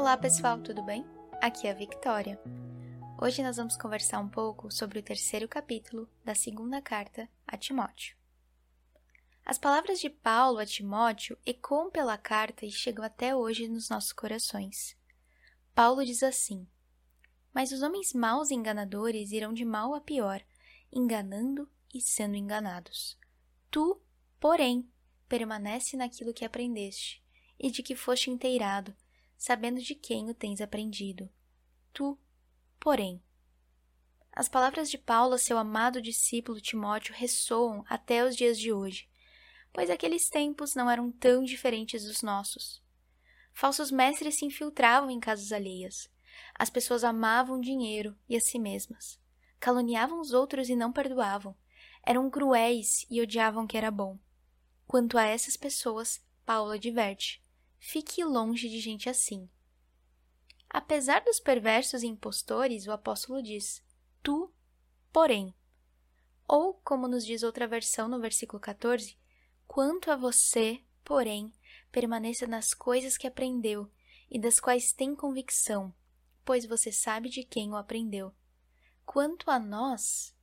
Olá 0.00 0.16
pessoal, 0.16 0.58
tudo 0.58 0.82
bem? 0.82 1.04
Aqui 1.42 1.66
é 1.66 1.72
a 1.72 1.74
Victoria. 1.74 2.40
Hoje 3.20 3.42
nós 3.42 3.58
vamos 3.58 3.76
conversar 3.76 4.18
um 4.18 4.30
pouco 4.30 4.70
sobre 4.70 4.98
o 4.98 5.02
terceiro 5.02 5.46
capítulo 5.46 6.08
da 6.24 6.34
segunda 6.34 6.80
carta 6.80 7.28
a 7.46 7.54
Timóteo. 7.54 8.16
As 9.44 9.58
palavras 9.58 10.00
de 10.00 10.08
Paulo 10.08 10.56
a 10.58 10.64
Timóteo 10.64 11.36
ecoam 11.44 11.90
pela 11.90 12.16
carta 12.16 12.64
e 12.64 12.70
chegam 12.72 13.04
até 13.04 13.36
hoje 13.36 13.68
nos 13.68 13.90
nossos 13.90 14.10
corações. 14.14 14.96
Paulo 15.74 16.02
diz 16.02 16.22
assim: 16.22 16.66
Mas 17.52 17.70
os 17.70 17.82
homens 17.82 18.14
maus 18.14 18.50
e 18.50 18.54
enganadores 18.54 19.32
irão 19.32 19.52
de 19.52 19.66
mal 19.66 19.94
a 19.94 20.00
pior, 20.00 20.42
enganando 20.90 21.70
e 21.92 22.00
sendo 22.00 22.36
enganados. 22.36 23.18
Tu, 23.70 24.00
porém, 24.40 24.90
permanece 25.28 25.94
naquilo 25.94 26.32
que 26.32 26.46
aprendeste 26.46 27.22
e 27.58 27.70
de 27.70 27.82
que 27.82 27.94
foste 27.94 28.30
inteirado, 28.30 28.96
sabendo 29.40 29.80
de 29.80 29.94
quem 29.94 30.28
o 30.28 30.34
tens 30.34 30.60
aprendido. 30.60 31.26
Tu, 31.94 32.16
porém. 32.78 33.22
As 34.30 34.50
palavras 34.50 34.90
de 34.90 34.98
Paulo 34.98 35.38
seu 35.38 35.56
amado 35.56 36.02
discípulo 36.02 36.60
Timóteo 36.60 37.14
ressoam 37.14 37.82
até 37.88 38.22
os 38.22 38.36
dias 38.36 38.58
de 38.58 38.70
hoje, 38.70 39.08
pois 39.72 39.88
aqueles 39.88 40.28
tempos 40.28 40.74
não 40.74 40.90
eram 40.90 41.10
tão 41.10 41.42
diferentes 41.42 42.04
dos 42.04 42.20
nossos. 42.20 42.84
Falsos 43.54 43.90
mestres 43.90 44.34
se 44.34 44.44
infiltravam 44.44 45.10
em 45.10 45.18
casas 45.18 45.52
alheias. 45.52 46.10
As 46.54 46.68
pessoas 46.68 47.02
amavam 47.02 47.62
dinheiro 47.62 48.14
e 48.28 48.36
a 48.36 48.40
si 48.40 48.58
mesmas. 48.58 49.18
Caluniavam 49.58 50.20
os 50.20 50.32
outros 50.34 50.68
e 50.68 50.76
não 50.76 50.92
perdoavam. 50.92 51.56
Eram 52.04 52.28
cruéis 52.28 53.06
e 53.08 53.22
odiavam 53.22 53.64
o 53.64 53.66
que 53.66 53.78
era 53.78 53.90
bom. 53.90 54.18
Quanto 54.86 55.16
a 55.16 55.24
essas 55.24 55.56
pessoas, 55.56 56.22
Paulo 56.44 56.72
adverte: 56.72 57.42
Fique 57.80 58.22
longe 58.22 58.68
de 58.68 58.78
gente 58.78 59.08
assim. 59.08 59.48
Apesar 60.68 61.24
dos 61.24 61.40
perversos 61.40 62.02
e 62.02 62.06
impostores, 62.06 62.86
o 62.86 62.92
apóstolo 62.92 63.42
diz: 63.42 63.82
Tu, 64.22 64.52
porém. 65.10 65.52
Ou, 66.46 66.74
como 66.74 67.08
nos 67.08 67.24
diz 67.24 67.42
outra 67.42 67.66
versão 67.66 68.06
no 68.06 68.20
versículo 68.20 68.60
14, 68.60 69.18
quanto 69.66 70.10
a 70.10 70.16
você, 70.16 70.84
porém, 71.02 71.52
permaneça 71.90 72.46
nas 72.46 72.74
coisas 72.74 73.16
que 73.16 73.26
aprendeu 73.26 73.90
e 74.30 74.38
das 74.38 74.60
quais 74.60 74.92
tem 74.92 75.14
convicção, 75.16 75.92
pois 76.44 76.66
você 76.66 76.92
sabe 76.92 77.28
de 77.28 77.42
quem 77.42 77.72
o 77.72 77.76
aprendeu. 77.76 78.32
Quanto 79.04 79.50
a 79.50 79.58
nós, 79.58 80.36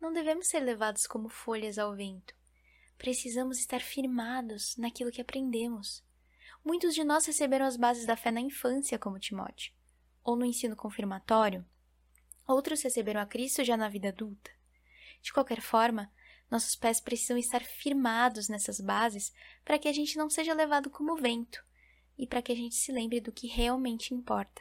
não 0.00 0.12
devemos 0.12 0.48
ser 0.48 0.60
levados 0.60 1.06
como 1.06 1.28
folhas 1.28 1.78
ao 1.78 1.94
vento. 1.94 2.34
Precisamos 2.98 3.58
estar 3.58 3.80
firmados 3.80 4.76
naquilo 4.76 5.10
que 5.10 5.22
aprendemos. 5.22 6.04
Muitos 6.64 6.94
de 6.94 7.02
nós 7.02 7.24
receberam 7.24 7.64
as 7.64 7.76
bases 7.76 8.04
da 8.04 8.16
fé 8.16 8.30
na 8.30 8.40
infância, 8.40 8.98
como 8.98 9.18
Timóteo, 9.18 9.72
ou 10.22 10.36
no 10.36 10.44
ensino 10.44 10.76
confirmatório. 10.76 11.64
Outros 12.46 12.82
receberam 12.82 13.20
a 13.20 13.26
Cristo 13.26 13.64
já 13.64 13.76
na 13.76 13.88
vida 13.88 14.08
adulta. 14.08 14.50
De 15.22 15.32
qualquer 15.32 15.60
forma, 15.60 16.12
nossos 16.50 16.76
pés 16.76 17.00
precisam 17.00 17.38
estar 17.38 17.62
firmados 17.62 18.48
nessas 18.48 18.80
bases 18.80 19.32
para 19.64 19.78
que 19.78 19.88
a 19.88 19.92
gente 19.92 20.16
não 20.16 20.28
seja 20.28 20.52
levado 20.52 20.90
como 20.90 21.16
vento 21.16 21.64
e 22.18 22.26
para 22.26 22.42
que 22.42 22.52
a 22.52 22.56
gente 22.56 22.74
se 22.74 22.92
lembre 22.92 23.20
do 23.20 23.32
que 23.32 23.46
realmente 23.46 24.12
importa. 24.12 24.60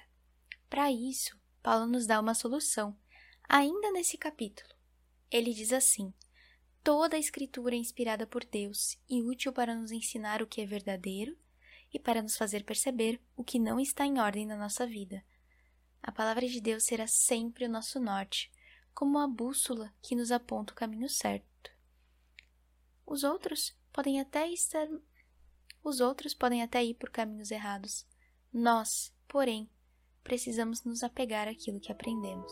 Para 0.70 0.92
isso, 0.92 1.38
Paulo 1.61 1.88
nos 1.88 2.05
dá 2.05 2.20
uma 2.20 2.33
solução, 2.33 2.97
ainda 3.47 3.92
nesse 3.92 4.17
capítulo. 4.17 4.70
Ele 5.30 5.53
diz 5.53 5.73
assim: 5.73 6.14
Toda 6.83 7.17
a 7.17 7.20
Escritura 7.20 7.75
é 7.75 7.77
inspirada 7.77 8.25
por 8.25 8.45
Deus 8.45 8.97
e 9.09 9.22
útil 9.22 9.52
para 9.52 9.75
nos 9.75 9.92
ensinar 9.92 10.42
o 10.42 10.47
que 10.47 10.61
é 10.61 10.66
verdadeiro 10.66 11.38
e 11.94 12.00
para 12.00 12.22
nos 12.22 12.38
fazer 12.38 12.64
perceber 12.64 13.22
o 13.36 13.44
que 13.44 13.59
não 13.59 13.80
está 13.80 14.06
em 14.06 14.20
ordem 14.20 14.45
na 14.45 14.58
nossa 14.58 14.86
vida. 14.86 15.23
A 16.02 16.11
palavra 16.11 16.48
de 16.48 16.61
Deus 16.61 16.83
será 16.86 17.08
sempre 17.08 17.66
o 17.66 17.70
nosso 17.70 18.00
norte, 18.00 18.52
como 18.94 19.17
a 19.17 19.27
bússola 19.27 19.94
que 20.02 20.16
nos 20.16 20.32
aponta 20.32 20.73
o 20.73 20.76
caminho 20.76 21.10
certo. 21.10 21.72
Os 23.05 23.23
outros 23.23 23.76
podem 23.92 24.20
até 24.20 24.48
estar 24.49 24.88
os 25.83 25.99
outros 25.99 26.33
podem 26.33 26.61
até 26.61 26.83
ir 26.83 26.95
por 26.95 27.10
caminhos 27.10 27.52
errados. 27.52 28.05
Nós, 28.52 29.14
porém, 29.28 29.70
precisamos 30.23 30.83
nos 30.83 31.04
apegar 31.04 31.48
àquilo 31.48 31.80
que 31.80 31.92
aprendemos. 31.92 32.52